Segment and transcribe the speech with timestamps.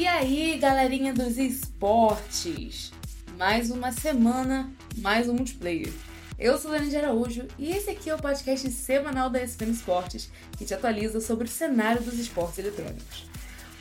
[0.00, 2.90] E aí, galerinha dos esportes?
[3.36, 5.92] Mais uma semana, mais um multiplayer.
[6.38, 10.30] Eu sou Lana de Araújo e esse aqui é o podcast semanal da ESPN Esportes
[10.56, 13.26] que te atualiza sobre o cenário dos esportes eletrônicos.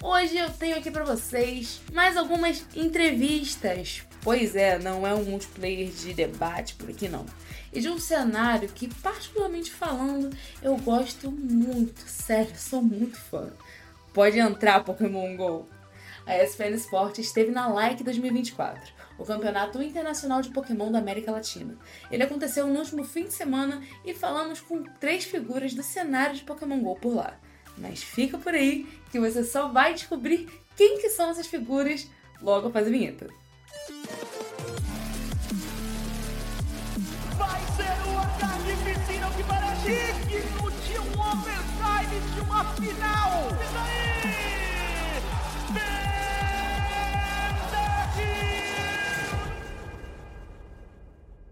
[0.04, 4.04] Hoje eu tenho aqui para vocês mais algumas entrevistas.
[4.22, 7.26] Pois é, não é um multiplayer de debate por aqui não.
[7.72, 13.54] E de um cenário que, particularmente falando, eu gosto muito, sério, sou muito fã.
[14.14, 15.79] Pode entrar Pokémon GO!
[16.30, 21.76] A ESPN Sport esteve na Like 2024, o campeonato internacional de Pokémon da América Latina.
[22.12, 26.44] Ele aconteceu no último fim de semana e falamos com três figuras do cenário de
[26.44, 27.34] Pokémon GO por lá.
[27.76, 30.48] Mas fica por aí que você só vai descobrir
[30.78, 32.08] quem que são essas figuras
[32.40, 33.26] logo após a vinheta.
[37.38, 43.48] Vai ser uma carnificina que parece digno de um overtime de uma final!
[43.50, 44.10] E daí?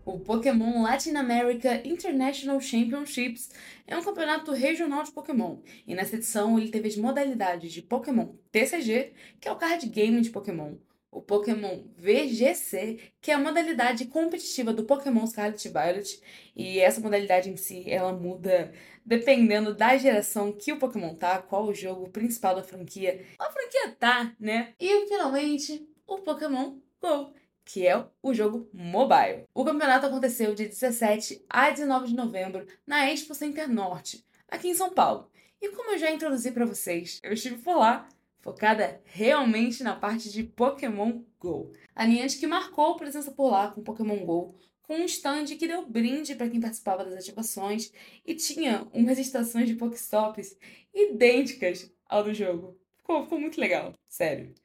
[0.07, 3.49] O Pokémon Latin America International Championships
[3.85, 8.29] é um campeonato regional de Pokémon, e nessa edição ele teve as modalidades de Pokémon
[8.49, 10.75] TCG, que é o card game de Pokémon,
[11.11, 16.21] o Pokémon VGC, que é a modalidade competitiva do Pokémon Scarlet Violet,
[16.55, 18.71] e essa modalidade em si ela muda
[19.05, 23.25] dependendo da geração que o Pokémon tá, qual o jogo principal da franquia.
[23.37, 24.73] A franquia tá, né?
[24.79, 27.33] E finalmente, o Pokémon GO
[27.67, 29.43] que é o jogo mobile.
[29.53, 34.73] O campeonato aconteceu de 17 a 19 de novembro na Expo Center Norte, aqui em
[34.73, 35.29] São Paulo.
[35.61, 38.07] E como eu já introduzi para vocês, eu estive por lá,
[38.39, 41.73] focada realmente na parte de Pokémon Go.
[41.93, 46.35] A Niantic marcou presença por lá com Pokémon Go, com um stand que deu brinde
[46.35, 47.91] para quem participava das ativações
[48.25, 50.57] e tinha umas estações de Pokéstops
[50.93, 52.79] idênticas ao do jogo.
[52.95, 54.55] Ficou, ficou muito legal, sério.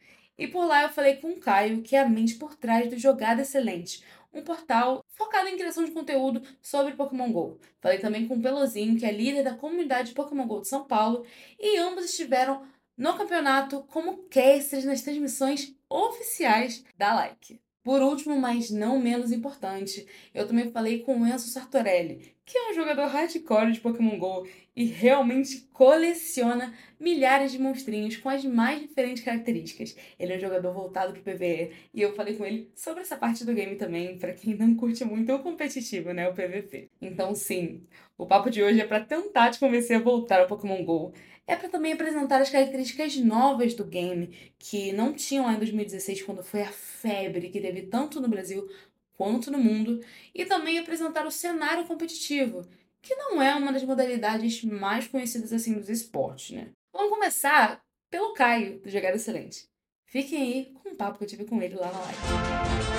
[0.43, 2.99] E por lá eu falei com o Caio, que é a mente por trás do
[2.99, 4.03] Jogada Excelente,
[4.35, 7.61] um portal focado em criação de conteúdo sobre Pokémon GO.
[7.81, 11.25] Falei também com o Pelozinho, que é líder da comunidade Pokémon GO de São Paulo,
[11.61, 12.67] e ambos estiveram
[12.97, 17.61] no campeonato como casters nas transmissões oficiais da Like.
[17.83, 22.71] Por último, mas não menos importante, eu também falei com o Enzo Sartorelli, que é
[22.71, 28.81] um jogador hardcore de Pokémon GO e realmente coleciona milhares de monstrinhos com as mais
[28.81, 29.97] diferentes características.
[30.17, 33.17] Ele é um jogador voltado para o PvE e eu falei com ele sobre essa
[33.17, 36.89] parte do game também, para quem não curte muito o competitivo, né, o PvP.
[37.01, 37.85] Então, sim,
[38.17, 41.13] o papo de hoje é para tentar te convencer a voltar ao Pokémon GO
[41.47, 46.23] é para também apresentar as características novas do game, que não tinham lá em 2016,
[46.23, 48.69] quando foi a febre que teve tanto no Brasil
[49.17, 50.01] quanto no mundo,
[50.35, 52.67] e também apresentar o cenário competitivo,
[53.01, 56.71] que não é uma das modalidades mais conhecidas assim dos esportes, né?
[56.93, 59.67] Vamos começar pelo Caio, do Jogada Excelente.
[60.07, 62.92] Fiquem aí com o papo que eu tive com ele lá na live.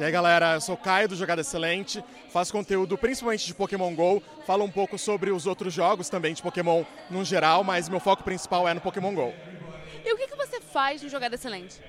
[0.00, 2.02] E aí galera, eu sou o Caio do Jogada Excelente,
[2.32, 6.40] faço conteúdo principalmente de Pokémon GO, falo um pouco sobre os outros jogos também de
[6.40, 9.30] Pokémon no geral, mas meu foco principal é no Pokémon GO.
[10.02, 11.82] E o que, que você faz no Jogada Excelente?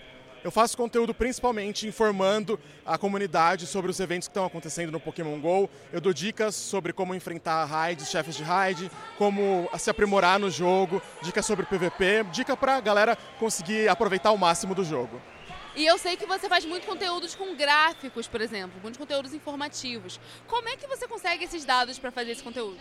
[0.44, 5.39] Eu faço conteúdo principalmente informando a comunidade sobre os eventos que estão acontecendo no Pokémon
[5.39, 5.69] GO.
[5.94, 11.01] Eu dou dicas sobre como enfrentar raids, chefes de raid, como se aprimorar no jogo,
[11.21, 15.31] dicas sobre PVP, dica para a galera conseguir aproveitar o máximo do jogo.
[15.75, 20.19] E eu sei que você faz muito conteúdos com gráficos, por exemplo, muitos conteúdos informativos.
[20.47, 22.77] Como é que você consegue esses dados para fazer esse conteúdo?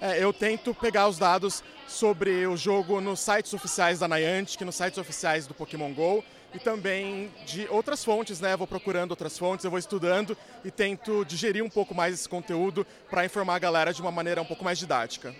[0.00, 4.74] É, eu tento pegar os dados sobre o jogo nos sites oficiais da Niantic, nos
[4.74, 8.56] sites oficiais do Pokémon GO e também de outras fontes, né?
[8.56, 12.84] vou procurando outras fontes, eu vou estudando e tento digerir um pouco mais esse conteúdo
[13.08, 15.32] para informar a galera de uma maneira um pouco mais didática.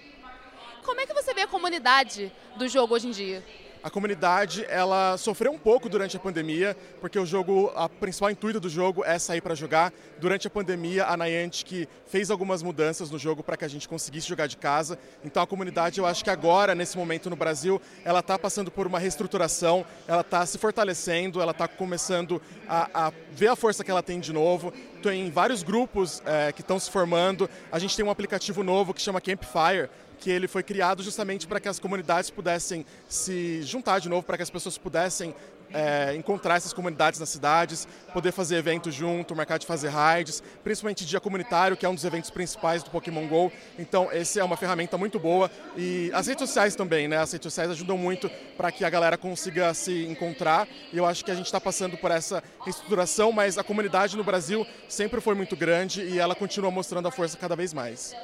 [0.85, 3.45] Como é que você vê a comunidade do jogo hoje em dia?
[3.83, 8.61] A comunidade ela sofreu um pouco durante a pandemia, porque o jogo, a principal intuito
[8.61, 9.93] do jogo é sair para jogar.
[10.21, 14.29] Durante a pandemia, a Niantic fez algumas mudanças no jogo para que a gente conseguisse
[14.29, 14.99] jogar de casa.
[15.25, 18.87] Então a comunidade, eu acho que agora, nesse momento no Brasil, ela está passando por
[18.87, 23.91] uma reestruturação, ela está se fortalecendo, ela está começando a, a, ver a força que
[23.91, 24.73] ela tem de novo.
[25.03, 27.51] Tem vários grupos é, que estão se formando.
[27.73, 29.91] A gente tem um aplicativo novo que chama Campfire,
[30.23, 34.37] que ele foi criado justamente para que as comunidades pudessem se juntar de novo, para
[34.37, 35.35] que as pessoas pudessem
[35.75, 41.05] é, encontrar essas comunidades nas cidades, poder fazer eventos junto, marcar de fazer raids, principalmente
[41.05, 43.51] dia comunitário, que é um dos eventos principais do Pokémon GO.
[43.77, 45.51] Então, essa é uma ferramenta muito boa.
[45.77, 47.17] E as redes sociais também, né?
[47.17, 50.69] As redes sociais ajudam muito para que a galera consiga se encontrar.
[50.93, 54.23] E eu acho que a gente está passando por essa reestruturação, mas a comunidade no
[54.23, 58.15] Brasil sempre foi muito grande e ela continua mostrando a força cada vez mais.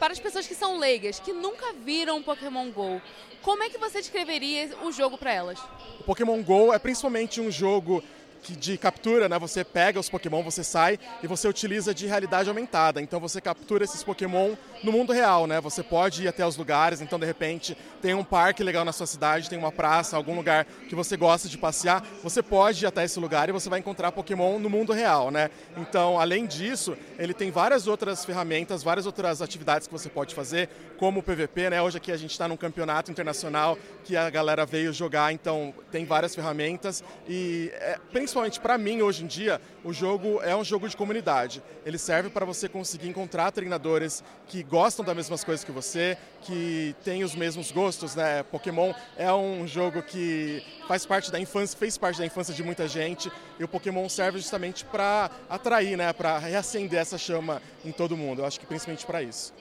[0.00, 3.02] Para as pessoas que são leigas, que nunca viram Pokémon GO,
[3.42, 5.60] como é que você descreveria o jogo para elas?
[6.00, 8.02] O Pokémon GO é principalmente um jogo
[8.48, 9.38] de captura, né?
[9.38, 13.02] Você pega os Pokémon, você sai e você utiliza de realidade aumentada.
[13.02, 15.60] Então você captura esses Pokémon no mundo real, né?
[15.60, 19.06] Você pode ir até os lugares, então de repente tem um parque legal na sua
[19.06, 23.04] cidade, tem uma praça, algum lugar que você gosta de passear, você pode ir até
[23.04, 25.50] esse lugar e você vai encontrar Pokémon no mundo real, né?
[25.76, 30.68] Então, além disso, ele tem várias outras ferramentas, várias outras atividades que você pode fazer,
[30.98, 31.82] como o PVP, né?
[31.82, 36.04] Hoje aqui a gente está num campeonato internacional que a galera veio jogar, então tem
[36.04, 40.88] várias ferramentas e é, principalmente para mim hoje em dia, o jogo é um jogo
[40.88, 41.62] de comunidade.
[41.84, 46.94] Ele serve para você conseguir encontrar treinadores que gostam das mesmas coisas que você, que
[47.04, 48.44] têm os mesmos gostos, né?
[48.44, 52.86] Pokémon é um jogo que faz parte da infância, fez parte da infância de muita
[52.86, 58.16] gente, e o Pokémon serve justamente para atrair, né, para reacender essa chama em todo
[58.16, 58.42] mundo.
[58.42, 59.52] Eu acho que principalmente para isso.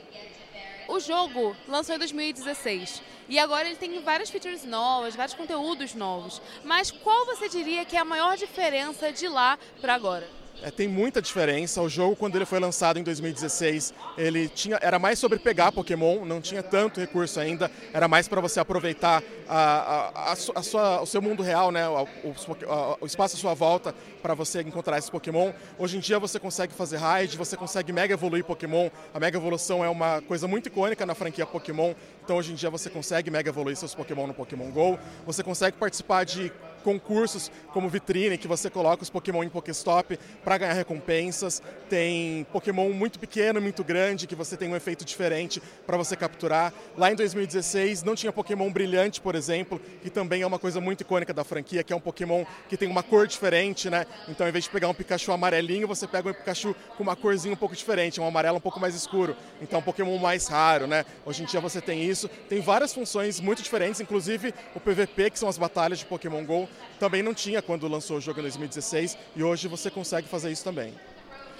[0.87, 6.41] O jogo lançou em 2016 e agora ele tem várias features novas, vários conteúdos novos.
[6.63, 10.27] Mas qual você diria que é a maior diferença de lá para agora?
[10.61, 11.81] É, tem muita diferença.
[11.81, 16.25] O jogo, quando ele foi lançado em 2016, ele tinha, era mais sobre pegar Pokémon,
[16.25, 21.05] não tinha tanto recurso ainda, era mais para você aproveitar a, a, a, sua, o
[21.05, 21.87] seu mundo real, né?
[21.87, 25.51] o, o, o espaço à sua volta para você encontrar esses Pokémon.
[25.77, 28.89] Hoje em dia você consegue fazer raid, você consegue mega evoluir Pokémon.
[29.13, 32.69] A mega evolução é uma coisa muito icônica na franquia Pokémon, então hoje em dia
[32.69, 34.99] você consegue mega evoluir seus Pokémon no Pokémon GO.
[35.25, 40.57] Você consegue participar de concursos como vitrine, que você coloca os Pokémon em Pokéstop para
[40.57, 41.61] ganhar recompensas.
[41.89, 46.73] Tem Pokémon muito pequeno, muito grande, que você tem um efeito diferente para você capturar.
[46.97, 51.01] Lá em 2016 não tinha Pokémon brilhante, por exemplo, que também é uma coisa muito
[51.01, 54.05] icônica da franquia, que é um Pokémon que tem uma cor diferente, né?
[54.27, 57.53] Então, ao invés de pegar um Pikachu amarelinho, você pega um Pikachu com uma corzinha
[57.53, 59.35] um pouco diferente, um amarelo um pouco mais escuro.
[59.61, 61.05] Então, um Pokémon mais raro, né?
[61.25, 62.29] Hoje em dia você tem isso.
[62.47, 66.68] Tem várias funções muito diferentes, inclusive o PVP, que são as batalhas de Pokémon GO,
[66.99, 70.63] também não tinha quando lançou o jogo em 2016 e hoje você consegue fazer isso
[70.63, 70.93] também.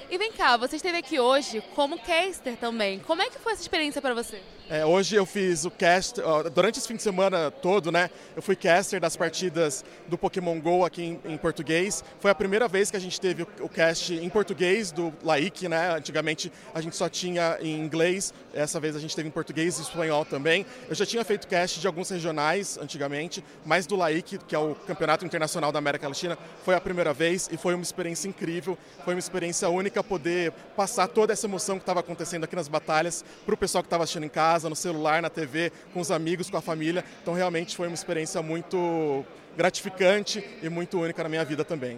[0.09, 2.99] E vem cá, você esteve aqui hoje como caster também.
[2.99, 4.41] Como é que foi essa experiência para você?
[4.71, 6.21] É, hoje eu fiz o cast,
[6.53, 8.07] durante esse fim de semana todo, né?
[8.35, 12.03] Eu fui caster das partidas do Pokémon GO aqui em, em português.
[12.19, 15.67] Foi a primeira vez que a gente teve o, o cast em português do Laik,
[15.67, 15.95] né?
[15.95, 19.81] Antigamente a gente só tinha em inglês, essa vez a gente teve em português e
[19.81, 20.63] espanhol também.
[20.87, 24.75] Eu já tinha feito cast de alguns regionais antigamente, mas do Laik, que é o
[24.75, 29.15] Campeonato Internacional da América Latina, foi a primeira vez e foi uma experiência incrível, foi
[29.15, 33.55] uma experiência única poder passar toda essa emoção que estava acontecendo aqui nas batalhas para
[33.55, 36.49] o pessoal que estava assistindo em casa casa, no celular, na TV, com os amigos,
[36.49, 37.03] com a família.
[37.21, 39.23] Então realmente foi uma experiência muito
[39.55, 41.97] gratificante e muito única na minha vida também.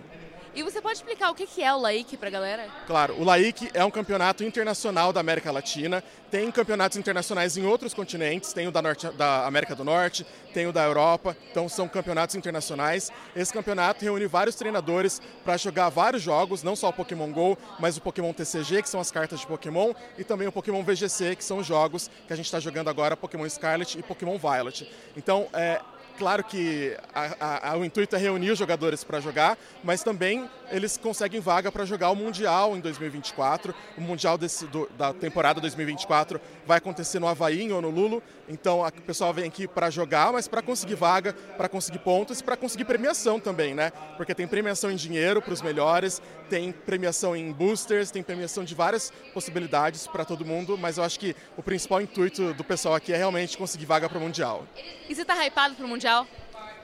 [0.54, 2.66] E você pode explicar o que é o LAIC para a galera?
[2.86, 6.04] Claro, o LAIC é um campeonato internacional da América Latina.
[6.30, 10.68] Tem campeonatos internacionais em outros continentes, tem o da, Norte, da América do Norte, tem
[10.68, 13.10] o da Europa, então são campeonatos internacionais.
[13.34, 17.96] Esse campeonato reúne vários treinadores para jogar vários jogos, não só o Pokémon GO, mas
[17.96, 21.46] o Pokémon TCG, que são as cartas de Pokémon, e também o Pokémon VGC, que
[21.46, 24.90] são os jogos que a gente está jogando agora, Pokémon Scarlet e Pokémon Violet.
[25.16, 25.82] Então, é,
[26.18, 30.98] Claro que a, a, o intuito é reunir os jogadores para jogar, mas também eles
[30.98, 33.74] conseguem vaga para jogar o Mundial em 2024.
[33.98, 38.22] O Mundial desse, do, da temporada 2024 vai acontecer no Havaí, em Honolulu.
[38.52, 42.44] Então o pessoal vem aqui para jogar, mas para conseguir vaga, para conseguir pontos e
[42.44, 43.92] para conseguir premiação também, né?
[44.18, 48.76] Porque tem premiação em dinheiro para os melhores, tem premiação em boosters, tem premiação de
[48.76, 53.14] várias possibilidades para todo mundo, mas eu acho que o principal intuito do pessoal aqui
[53.14, 54.68] é realmente conseguir vaga para o Mundial.
[55.08, 56.28] E você está hypado para o Mundial?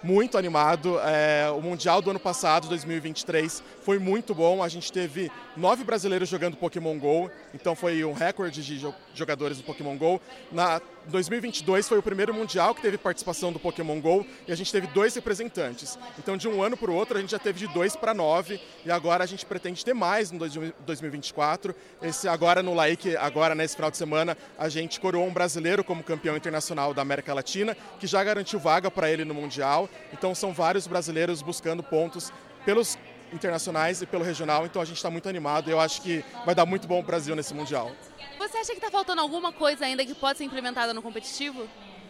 [0.04, 1.00] muito animado.
[1.00, 4.64] É, o Mundial do ano passado, 2023, foi muito bom.
[4.64, 9.64] A gente teve nove brasileiros jogando Pokémon GO, então foi um recorde de jogadores do
[9.64, 10.22] Pokémon GO.
[10.52, 14.72] Na 2022 foi o primeiro Mundial que teve participação do Pokémon GO e a gente
[14.72, 15.98] teve dois representantes.
[16.20, 18.60] Então, de um ano para o outro, a gente já teve de dois para nove
[18.86, 21.74] e agora a gente pretende ter mais no 2024.
[22.02, 26.04] Esse agora no Laik, agora nesse final de semana, a gente coroou um brasileiro como
[26.04, 29.90] campeão internacional da América Latina, que já garantiu vaga para ele no Mundial.
[30.12, 32.32] Então, são vários brasileiros buscando pontos
[32.66, 32.98] pelos
[33.34, 36.56] internacionais e pelo regional, então a gente está muito animado e eu acho que vai
[36.56, 37.92] dar muito bom o Brasil nesse Mundial.
[38.38, 41.68] Você acha que está faltando alguma coisa ainda que pode ser implementada no competitivo?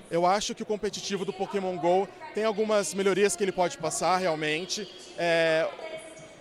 [0.09, 4.17] Eu acho que o competitivo do Pokémon GO tem algumas melhorias que ele pode passar
[4.17, 4.89] realmente.
[5.17, 5.67] É,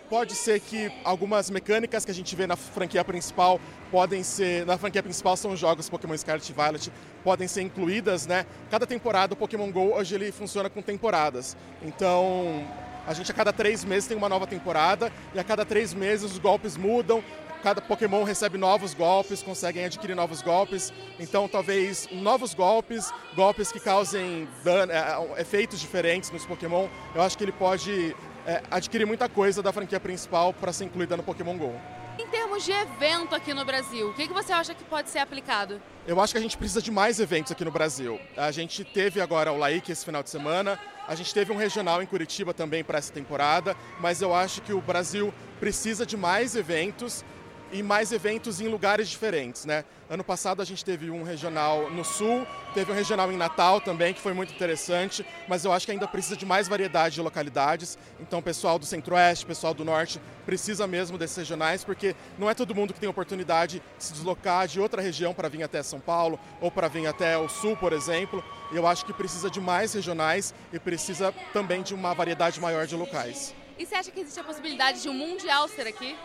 [0.08, 4.78] pode ser que algumas mecânicas que a gente vê na franquia principal podem ser, na
[4.78, 6.92] franquia principal são os jogos Pokémon Scarlet e Violet,
[7.24, 8.46] podem ser incluídas, né?
[8.70, 11.56] Cada temporada o Pokémon GO hoje ele funciona com temporadas.
[11.82, 12.64] Então,
[13.06, 16.32] a gente a cada três meses tem uma nova temporada e a cada três meses
[16.32, 17.22] os golpes mudam,
[17.62, 20.92] cada Pokémon recebe novos golpes, conseguem adquirir novos golpes.
[21.18, 26.86] Então, talvez novos golpes, golpes que causem dano, é, efeitos diferentes nos Pokémon.
[27.14, 28.14] Eu acho que ele pode
[28.46, 31.74] é, adquirir muita coisa da franquia principal para ser incluída no Pokémon GO.
[32.18, 35.82] Em termos de evento aqui no Brasil, o que, você acha que pode ser aplicado?
[36.06, 38.18] Eu acho que a gente precisa de mais eventos aqui no Brasil.
[38.34, 42.02] A gente teve agora o Laik esse final de semana, a gente teve um regional
[42.02, 46.56] em Curitiba também para essa temporada, mas eu acho que o Brasil precisa de mais
[46.56, 47.22] eventos
[47.72, 49.84] e mais eventos em lugares diferentes, né?
[50.08, 54.14] Ano passado a gente teve um regional no sul, teve um regional em Natal também,
[54.14, 57.98] que foi muito interessante, mas eu acho que ainda precisa de mais variedade de localidades.
[58.20, 62.74] Então, pessoal do Centro-Oeste, pessoal do Norte, precisa mesmo desses regionais, porque não é todo
[62.74, 66.38] mundo que tem oportunidade de se deslocar de outra região para vir até São Paulo
[66.60, 68.44] ou para vir até o sul, por exemplo.
[68.72, 72.94] Eu acho que precisa de mais regionais e precisa também de uma variedade maior de
[72.94, 73.54] locais.
[73.78, 76.16] E você acha que existe a possibilidade de um mundial ser aqui?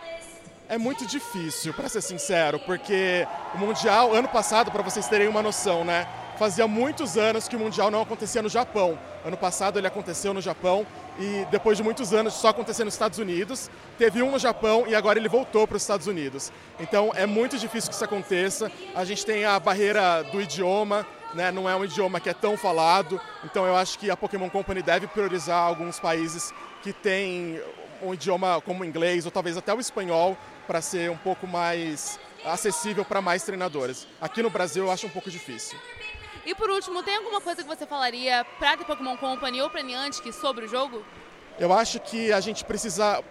[0.68, 5.42] É muito difícil, para ser sincero, porque o Mundial, ano passado, para vocês terem uma
[5.42, 6.06] noção, né?
[6.38, 8.98] Fazia muitos anos que o Mundial não acontecia no Japão.
[9.24, 10.86] Ano passado ele aconteceu no Japão
[11.18, 13.70] e depois de muitos anos só acontecer nos Estados Unidos.
[13.98, 16.50] Teve um no Japão e agora ele voltou para os Estados Unidos.
[16.80, 18.72] Então é muito difícil que isso aconteça.
[18.94, 21.52] A gente tem a barreira do idioma, né?
[21.52, 23.20] não é um idioma que é tão falado.
[23.44, 26.52] Então eu acho que a Pokémon Company deve priorizar alguns países
[26.82, 27.60] que têm
[28.02, 32.18] um idioma como o inglês ou talvez até o espanhol para ser um pouco mais
[32.44, 34.06] acessível para mais treinadores.
[34.20, 35.78] Aqui no Brasil eu acho um pouco difícil.
[36.44, 39.82] E por último, tem alguma coisa que você falaria para a Pokémon Company ou para
[39.82, 41.04] Niantic sobre o jogo?
[41.58, 43.22] Eu acho que a gente precisa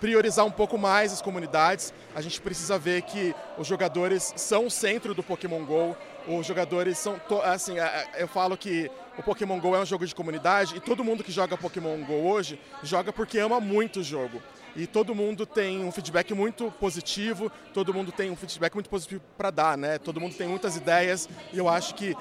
[0.00, 1.92] priorizar um pouco mais as comunidades.
[2.14, 5.96] A gente precisa ver que os jogadores são o centro do Pokémon Go.
[6.28, 10.06] Os jogadores são, assim, é, é, eu falo que o Pokémon Go é um jogo
[10.06, 14.02] de comunidade e todo mundo que joga Pokémon Go hoje joga porque ama muito o
[14.02, 14.42] jogo
[14.76, 19.22] e todo mundo tem um feedback muito positivo, todo mundo tem um feedback muito positivo
[19.38, 19.98] para dar, né?
[19.98, 22.14] Todo mundo tem muitas ideias e eu acho que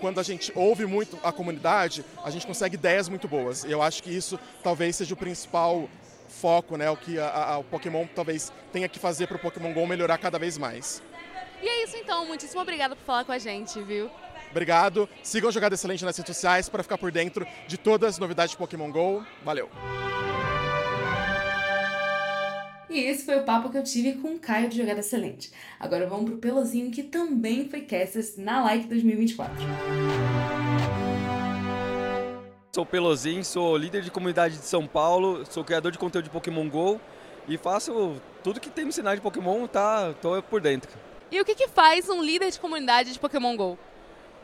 [0.00, 3.64] quando a gente ouve muito a comunidade, a gente consegue ideias muito boas.
[3.64, 5.88] E eu acho que isso talvez seja o principal
[6.28, 6.90] foco, né?
[6.90, 10.18] O que a, a, o Pokémon talvez tenha que fazer para o Pokémon GO melhorar
[10.18, 11.02] cada vez mais.
[11.64, 14.10] E é isso então, muitíssimo obrigada por falar com a gente, viu?
[14.50, 15.08] Obrigado.
[15.22, 18.58] Sigam Jogada Excelente nas redes sociais para ficar por dentro de todas as novidades de
[18.58, 19.24] Pokémon GO.
[19.42, 19.70] Valeu!
[22.90, 25.52] E esse foi o papo que eu tive com o Caio de Jogada Excelente.
[25.80, 29.54] Agora vamos pro Pelozinho, que também foi Casters na Like 2024.
[32.74, 36.68] Sou Pelozinho, sou líder de comunidade de São Paulo, sou criador de conteúdo de Pokémon
[36.68, 37.00] GO
[37.48, 40.90] e faço tudo que tem no cenário de Pokémon, tá, tô por dentro.
[41.34, 43.76] E o que, que faz um líder de comunidade de Pokémon GO?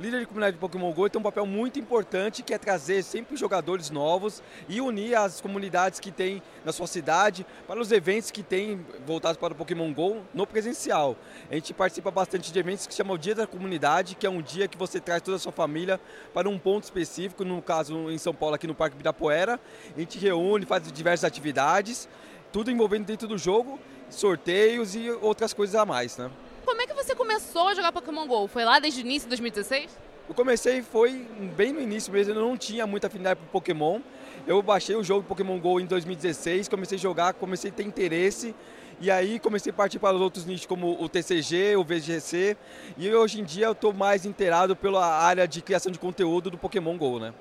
[0.01, 3.37] líder de comunidade de Pokémon GO tem um papel muito importante que é trazer sempre
[3.37, 8.43] jogadores novos e unir as comunidades que tem na sua cidade para os eventos que
[8.43, 11.17] tem voltados para o Pokémon GO no presencial.
[11.49, 14.43] A gente participa bastante de eventos que chamam o Dia da Comunidade, que é um
[14.43, 16.01] dia que você traz toda a sua família
[16.35, 19.61] para um ponto específico, no caso em São Paulo, aqui no Parque Ibirapuera.
[19.95, 22.09] A gente reúne, faz diversas atividades,
[22.51, 23.79] tudo envolvendo dentro do jogo,
[24.09, 26.29] sorteios e outras coisas a mais, né?
[26.71, 28.49] como é que você começou a jogar Pokémon GO?
[28.49, 29.91] Foi lá desde o início de 2016?
[30.27, 34.01] Eu comecei, foi bem no início mesmo, eu não tinha muita afinidade por Pokémon.
[34.47, 38.55] Eu baixei o jogo Pokémon GO em 2016, comecei a jogar, comecei a ter interesse.
[39.03, 42.57] E aí comecei a partir para os outros nichos como o TCG, o VGC.
[42.97, 46.57] E hoje em dia eu estou mais inteirado pela área de criação de conteúdo do
[46.57, 47.35] Pokémon GO, né?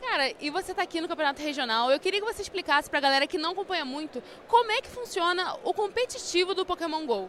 [0.00, 1.90] Cara, e você está aqui no Campeonato Regional.
[1.90, 4.88] Eu queria que você explicasse para a galera que não acompanha muito como é que
[4.88, 7.28] funciona o competitivo do Pokémon GO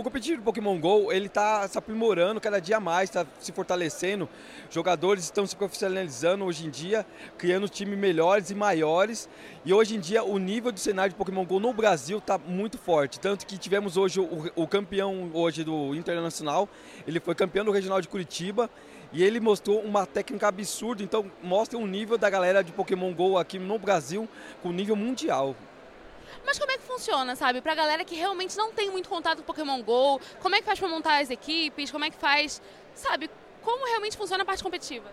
[0.00, 4.26] o competitivo do Pokémon GO, ele está se aprimorando cada dia mais, está se fortalecendo.
[4.70, 7.04] Jogadores estão se profissionalizando hoje em dia,
[7.36, 9.28] criando times melhores e maiores.
[9.62, 12.78] E hoje em dia o nível do cenário de Pokémon GO no Brasil está muito
[12.78, 13.20] forte.
[13.20, 16.66] Tanto que tivemos hoje o, o campeão hoje do Internacional,
[17.06, 18.70] ele foi campeão do Regional de Curitiba
[19.12, 23.36] e ele mostrou uma técnica absurda, então mostra o nível da galera de Pokémon GO
[23.36, 24.26] aqui no Brasil
[24.62, 25.54] com nível mundial.
[26.50, 27.60] Mas como é que funciona, sabe?
[27.60, 30.80] Pra galera que realmente não tem muito contato com Pokémon GO, como é que faz
[30.80, 32.60] pra montar as equipes, como é que faz,
[32.92, 33.30] sabe?
[33.62, 35.12] Como realmente funciona a parte competitiva?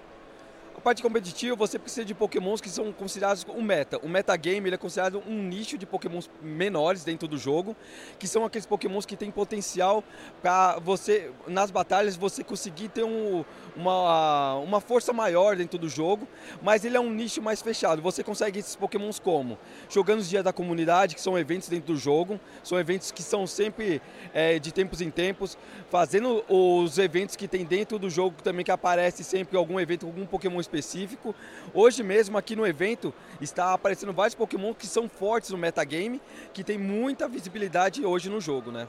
[0.87, 3.99] Parte competitiva, você precisa de pokémons que são considerados um meta.
[4.01, 7.75] O metagame ele é considerado um nicho de pokémons menores dentro do jogo,
[8.17, 10.01] que são aqueles pokémons que têm potencial
[10.41, 13.43] para você, nas batalhas, você conseguir ter um,
[13.75, 16.25] uma, uma força maior dentro do jogo,
[16.61, 18.01] mas ele é um nicho mais fechado.
[18.01, 19.57] Você consegue esses pokémons como?
[19.89, 23.45] Jogando os dias da comunidade, que são eventos dentro do jogo, são eventos que são
[23.45, 24.01] sempre
[24.33, 25.57] é, de tempos em tempos,
[25.89, 30.25] fazendo os eventos que tem dentro do jogo também, que aparece sempre algum evento, algum
[30.25, 31.35] pokémon específico específico.
[31.73, 36.21] Hoje mesmo aqui no evento está aparecendo vários Pokémon que são fortes no metagame,
[36.53, 38.87] que tem muita visibilidade hoje no jogo, né?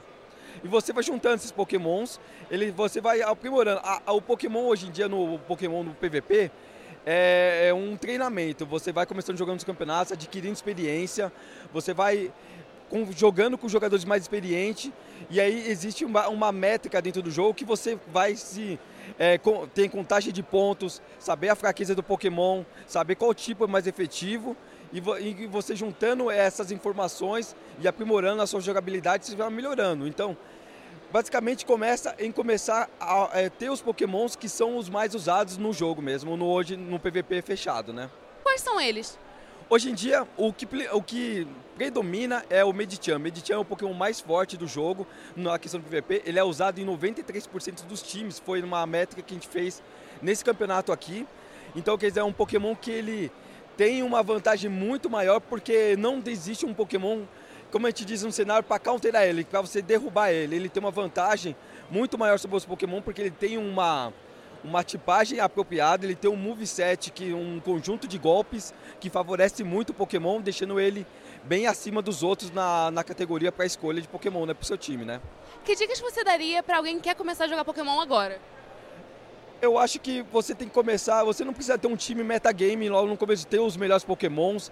[0.63, 2.19] E você vai juntando esses Pokémons,
[2.49, 3.81] ele, você vai aprimorando.
[3.83, 6.51] A, a, o Pokémon hoje em dia no Pokémon no PVP
[7.05, 8.65] é, é um treinamento.
[8.65, 11.31] Você vai começando jogando os campeonatos, adquirindo experiência,
[11.73, 12.31] você vai
[12.89, 14.91] com, jogando com jogadores mais experientes
[15.29, 18.79] e aí existe uma, uma, métrica dentro do jogo que você vai se
[19.17, 23.67] é, com, tem contagem de pontos, saber a fraqueza do Pokémon, saber qual tipo é
[23.67, 24.55] mais efetivo
[24.91, 30.07] e, e você juntando essas informações e aprimorando a sua jogabilidade, você vai melhorando.
[30.07, 30.35] Então,
[31.11, 35.73] basicamente começa em começar a é, ter os pokémons que são os mais usados no
[35.73, 38.09] jogo mesmo, no, hoje no PVP fechado, né?
[38.43, 39.17] Quais são eles?
[39.71, 43.17] Hoje em dia, o que, o que predomina é o Medichan.
[43.17, 46.23] O Medichan é o Pokémon mais forte do jogo na questão do PVP.
[46.25, 48.39] Ele é usado em 93% dos times.
[48.39, 49.83] Foi uma métrica que a gente fez
[50.23, 51.23] nesse campeonato aqui.
[51.75, 53.31] Então, quer dizer, é um Pokémon que ele
[53.77, 57.25] tem uma vantagem muito maior porque não existe um Pokémon
[57.71, 60.55] como a gente diz no cenário, para counterar ele, para você derrubar ele.
[60.55, 61.55] Ele tem uma vantagem
[61.91, 64.11] muito maior sobre os Pokémon, porque ele tem uma,
[64.63, 69.91] uma tipagem apropriada, ele tem um moveset, que, um conjunto de golpes que favorece muito
[69.91, 71.05] o Pokémon, deixando ele
[71.43, 74.77] bem acima dos outros na, na categoria para escolha de Pokémon, né, para o seu
[74.77, 75.21] time, né?
[75.63, 78.39] Que dicas você daria para alguém que quer começar a jogar Pokémon agora?
[79.61, 83.07] Eu acho que você tem que começar, você não precisa ter um time metagame logo
[83.07, 84.71] no começo ter os melhores pokémons,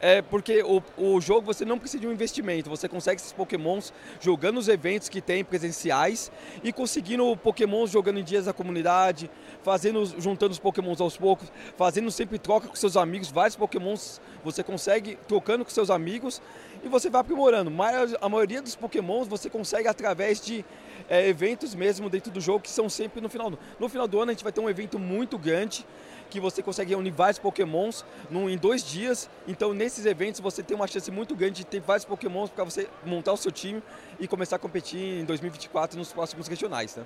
[0.00, 3.92] é porque o, o jogo você não precisa de um investimento, você consegue esses pokémons
[4.20, 6.30] jogando os eventos que tem presenciais
[6.62, 9.30] e conseguindo pokémons jogando em dias da comunidade,
[9.62, 14.62] fazendo, juntando os pokémons aos poucos, fazendo sempre troca com seus amigos, vários pokémons você
[14.62, 16.40] consegue trocando com seus amigos
[16.88, 17.70] e você vai aprimorando.
[17.70, 20.64] Mas a maioria dos pokémons você consegue através de
[21.08, 24.20] é, eventos mesmo dentro do jogo que são sempre no final do No final do
[24.20, 25.86] ano a gente vai ter um evento muito grande
[26.28, 29.30] que você consegue unir vários pokémons num, em dois dias.
[29.46, 32.88] Então nesses eventos você tem uma chance muito grande de ter vários pokémons para você
[33.04, 33.82] montar o seu time
[34.18, 36.96] e começar a competir em 2024 nos próximos regionais.
[36.96, 37.04] Né?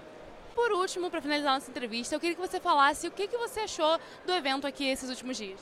[0.54, 3.60] Por último, para finalizar nossa entrevista, eu queria que você falasse o que, que você
[3.60, 5.58] achou do evento aqui esses últimos dias.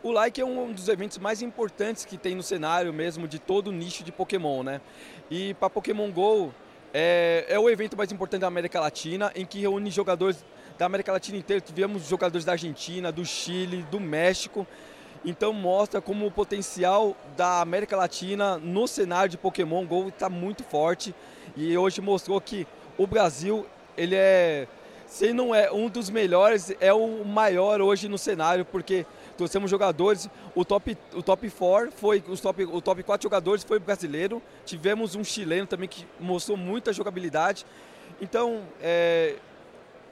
[0.00, 3.68] O Like é um dos eventos mais importantes que tem no cenário mesmo de todo
[3.68, 4.80] o nicho de Pokémon, né?
[5.28, 6.54] E para Pokémon GO,
[6.94, 10.44] é, é o evento mais importante da América Latina, em que reúne jogadores
[10.78, 11.60] da América Latina inteira.
[11.60, 14.64] Tivemos jogadores da Argentina, do Chile, do México.
[15.24, 20.62] Então mostra como o potencial da América Latina no cenário de Pokémon GO está muito
[20.62, 21.12] forte.
[21.56, 24.68] E hoje mostrou que o Brasil, ele é,
[25.06, 29.04] se não é um dos melhores, é o maior hoje no cenário, porque
[29.38, 33.78] trouxemos jogadores, o top, o top 4 foi, os top, o top 4 jogadores foi
[33.78, 37.64] brasileiro, tivemos um chileno também que mostrou muita jogabilidade.
[38.20, 39.36] Então, é,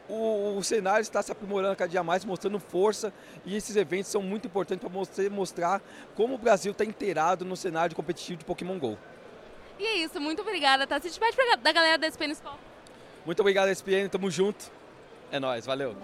[0.09, 3.13] o, o, cenário está se aprimorando cada dia mais, mostrando força
[3.45, 5.83] e esses eventos são muito importantes para você mostrar
[6.15, 8.97] como o Brasil está inteirado no cenário competitivo de Pokémon GO.
[9.79, 11.01] E é isso, muito obrigada, tá?
[11.01, 12.59] Se despede da galera da SPN Sport.
[13.27, 14.71] Muito obrigado, SPN, tamo junto.
[15.33, 15.97] É nóis, valeu.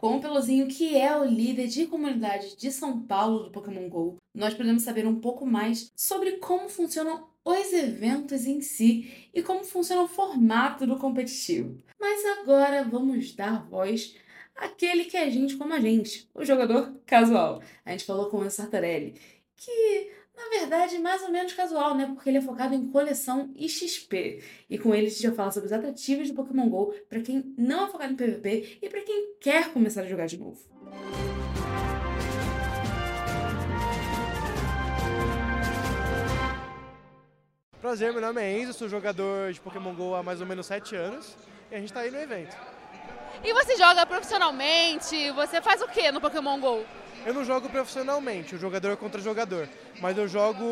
[0.00, 4.16] Com o Pelozinho, que é o líder de comunidade de São Paulo do Pokémon GO,
[4.34, 9.62] nós podemos saber um pouco mais sobre como funcionam os eventos em si e como
[9.62, 11.76] funciona o formato do competitivo.
[12.00, 14.16] Mas agora vamos dar voz
[14.56, 17.60] àquele que é gente como a gente, o jogador casual.
[17.84, 19.20] A gente falou com o Sartarelli,
[19.54, 22.06] que na verdade, mais ou menos casual, né?
[22.06, 24.42] Porque ele é focado em coleção e XP.
[24.70, 27.54] E com ele a gente vai falar sobre os atrativos do Pokémon GO para quem
[27.58, 30.58] não é focado em PVP e para quem quer começar a jogar de novo.
[37.80, 40.96] Prazer, meu nome é Enzo, sou jogador de Pokémon GO há mais ou menos 7
[40.96, 41.36] anos
[41.70, 42.56] e a gente está aí no evento.
[43.42, 45.30] E você joga profissionalmente?
[45.32, 46.84] Você faz o que no Pokémon GO?
[47.26, 49.68] Eu não jogo profissionalmente, o jogador é contra jogador,
[50.00, 50.64] mas eu jogo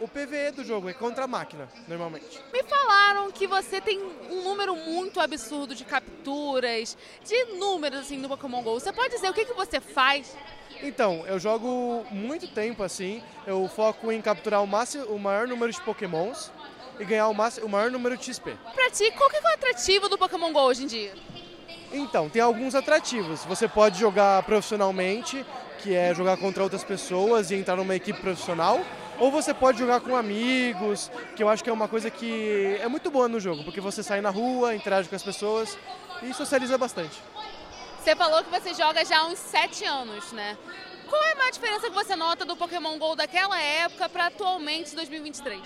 [0.00, 2.40] o PVE do jogo, é contra a máquina, normalmente.
[2.52, 8.28] Me falaram que você tem um número muito absurdo de capturas, de números assim no
[8.28, 8.80] Pokémon GO.
[8.80, 10.34] Você pode dizer o que, que você faz?
[10.82, 15.70] Então, eu jogo muito tempo assim, eu foco em capturar o, máximo, o maior número
[15.70, 16.50] de pokémons
[16.98, 18.56] e ganhar o, máximo, o maior número de XP.
[18.74, 21.12] Pra ti, qual que é o atrativo do Pokémon GO hoje em dia?
[21.92, 23.44] Então, tem alguns atrativos.
[23.44, 25.44] Você pode jogar profissionalmente,
[25.82, 28.80] que é jogar contra outras pessoas e entrar numa equipe profissional,
[29.18, 32.88] ou você pode jogar com amigos, que eu acho que é uma coisa que é
[32.88, 35.76] muito boa no jogo, porque você sai na rua, interage com as pessoas
[36.22, 37.16] e socializa bastante.
[37.98, 40.56] Você falou que você joga já há uns 7 anos, né?
[41.08, 44.94] Qual é a maior diferença que você nota do Pokémon GO daquela época para atualmente
[44.94, 45.60] 2023?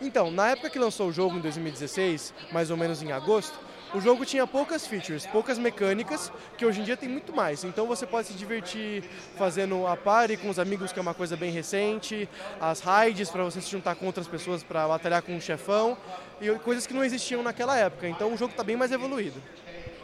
[0.00, 3.58] Então, na época que lançou o jogo, em 2016, mais ou menos em agosto,
[3.94, 7.64] o jogo tinha poucas features, poucas mecânicas, que hoje em dia tem muito mais.
[7.64, 9.04] Então você pode se divertir
[9.36, 12.28] fazendo a party com os amigos, que é uma coisa bem recente,
[12.60, 15.96] as raids para você se juntar com outras pessoas para batalhar com um chefão,
[16.40, 18.08] e coisas que não existiam naquela época.
[18.08, 19.42] Então o jogo está bem mais evoluído.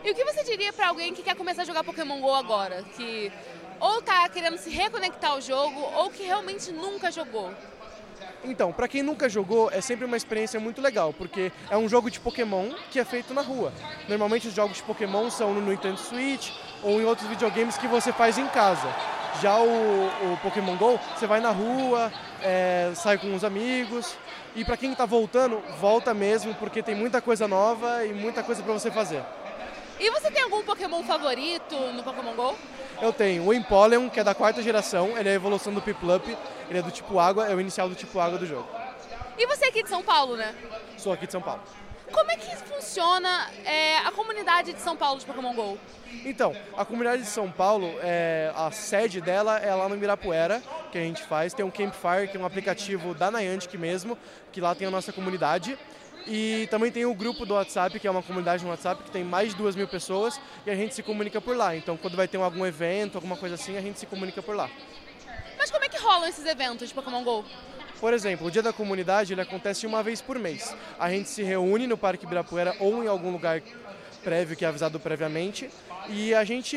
[0.04, 2.82] E o que você diria para alguém que quer começar a jogar Pokémon GO agora?
[2.96, 3.30] Que
[3.78, 7.52] ou está querendo se reconectar ao jogo, ou que realmente nunca jogou?
[8.44, 12.11] Então, para quem nunca jogou, é sempre uma experiência muito legal, porque é um jogo
[12.11, 13.72] de Pokémon que é feito na rua.
[14.09, 16.50] Normalmente os jogos de Pokémon são no Nintendo Switch
[16.83, 18.88] ou em outros videogames que você faz em casa.
[19.40, 24.16] Já o, o Pokémon GO, você vai na rua, é, sai com os amigos.
[24.55, 28.62] E para quem está voltando, volta mesmo, porque tem muita coisa nova e muita coisa
[28.62, 29.22] para você fazer.
[29.98, 32.57] E você tem algum Pokémon favorito no Pokémon GO?
[33.02, 36.24] Eu tenho o Empoleon, que é da quarta geração, ele é a evolução do Piplup,
[36.70, 38.68] ele é do tipo água, é o inicial do tipo água do jogo.
[39.36, 40.54] E você é aqui de São Paulo, né?
[40.96, 41.60] Sou aqui de São Paulo.
[42.12, 45.76] Como é que funciona é, a comunidade de São Paulo de Pokémon GO?
[46.24, 50.62] Então, a comunidade de São Paulo, é, a sede dela é lá no Ibirapuera,
[50.92, 51.52] que a gente faz.
[51.52, 54.16] Tem um Campfire, que é um aplicativo da Niantic mesmo,
[54.52, 55.76] que lá tem a nossa comunidade.
[56.26, 59.24] E também tem o grupo do WhatsApp, que é uma comunidade no WhatsApp que tem
[59.24, 61.76] mais de duas mil pessoas e a gente se comunica por lá.
[61.76, 64.70] Então, quando vai ter algum evento, alguma coisa assim, a gente se comunica por lá.
[65.58, 67.44] Mas como é que rolam esses eventos de Pokémon GO?
[68.00, 70.74] Por exemplo, o Dia da Comunidade ele acontece uma vez por mês.
[70.98, 73.62] A gente se reúne no Parque Ibirapuera ou em algum lugar
[74.22, 75.68] prévio que é avisado previamente
[76.08, 76.76] e a gente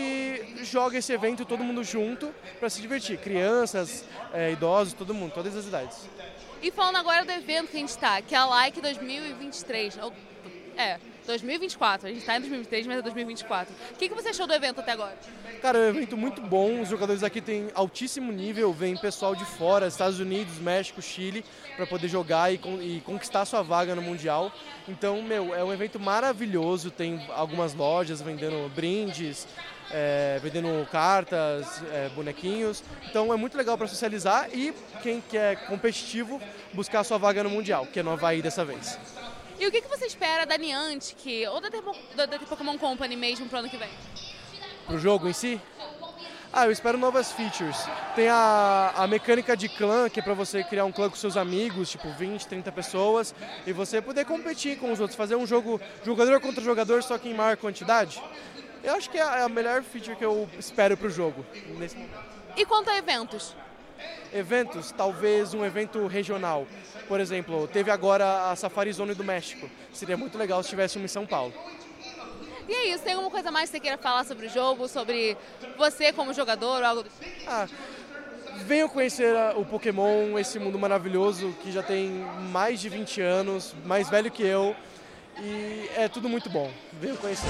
[0.63, 3.17] joga esse evento todo mundo junto para se divertir.
[3.17, 5.97] Crianças, é, idosos, todo mundo, todas as idades.
[6.65, 9.99] E falando agora do evento que a gente está, que é a Like 2023.
[10.75, 10.97] É,
[11.27, 12.07] 2024.
[12.07, 13.75] A gente está em 2023, mas é 2024.
[13.91, 15.15] O que, que você achou do evento até agora?
[15.61, 16.81] Cara, é um evento muito bom.
[16.81, 18.73] Os jogadores aqui têm altíssimo nível.
[18.73, 23.61] Vem pessoal de fora, Estados Unidos, México, Chile, para poder jogar e, e conquistar sua
[23.61, 24.51] vaga no Mundial.
[24.87, 26.89] Então, meu, é um evento maravilhoso.
[26.89, 29.47] Tem algumas lojas vendendo brindes,
[29.91, 32.83] é, vendendo cartas, é, bonequinhos.
[33.09, 36.41] Então é muito legal para socializar e quem quer competitivo
[36.73, 38.97] buscar sua vaga no Mundial, que é no Havaí dessa vez.
[39.59, 43.47] E o que, que você espera da Niantic ou da, da, da Pokémon Company mesmo
[43.47, 43.89] pro ano que vem?
[44.85, 45.59] Pro jogo em si?
[46.57, 47.77] Ah, eu espero novas features.
[48.15, 51.35] Tem a, a mecânica de clã, que é para você criar um clã com seus
[51.35, 53.35] amigos, tipo 20, 30 pessoas,
[53.67, 57.27] e você poder competir com os outros, fazer um jogo jogador contra jogador, só que
[57.27, 58.21] em maior quantidade.
[58.85, 61.43] Eu acho que é a melhor feature que eu espero para o jogo
[61.79, 62.19] nesse momento.
[62.55, 63.55] E quanto a eventos?
[64.31, 66.67] Eventos, talvez um evento regional.
[67.07, 69.67] Por exemplo, teve agora a Safari Zone do México.
[69.91, 71.51] Seria muito legal se tivesse uma em São Paulo.
[72.69, 75.35] E é isso, tem alguma coisa mais que você queira falar sobre o jogo, sobre
[75.75, 77.25] você como jogador ou algo do tipo?
[77.47, 77.67] Ah,
[78.65, 82.09] venham conhecer o Pokémon, esse mundo maravilhoso que já tem
[82.51, 84.75] mais de 20 anos, mais velho que eu.
[85.39, 86.71] E é tudo muito bom.
[86.93, 87.49] Venham conhecer.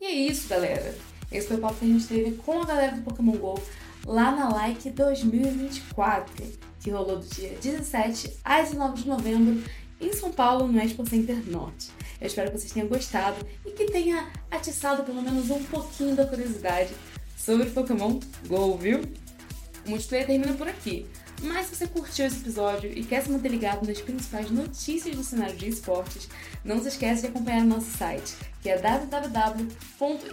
[0.00, 0.94] E é isso, galera.
[1.30, 3.60] Esse foi o papo que a gente teve com a galera do Pokémon GO
[4.06, 6.44] lá na Like 2024,
[6.78, 9.60] que rolou do dia 17 a 19 de novembro
[10.00, 11.90] em São Paulo, no Expo Center Norte.
[12.20, 16.24] Eu espero que vocês tenham gostado e que tenha atiçado pelo menos um pouquinho da
[16.24, 16.94] curiosidade
[17.36, 19.00] sobre Pokémon GO, viu?
[19.84, 21.06] O multiplayer termina por aqui.
[21.42, 25.22] Mas se você curtiu esse episódio e quer se manter ligado nas principais notícias do
[25.22, 26.28] cenário de esportes,
[26.64, 28.34] não se esqueça de acompanhar nosso site,
[28.68, 30.30] que é www.espn.com.br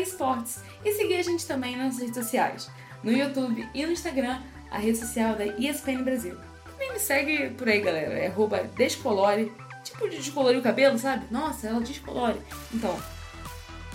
[0.00, 2.70] esportes e seguir a gente também nas redes sociais,
[3.02, 6.36] no YouTube e no Instagram, a rede social da ESPN Brasil.
[6.64, 8.32] Também me segue por aí, galera, é
[8.76, 11.26] descolore, tipo de descolorir o cabelo, sabe?
[11.28, 12.38] Nossa, ela descolore.
[12.72, 12.96] Então,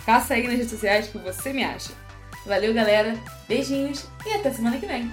[0.04, 1.92] caça aí nas redes sociais que você me acha.
[2.44, 3.18] Valeu, galera.
[3.48, 5.10] Beijinhos e até semana que vem.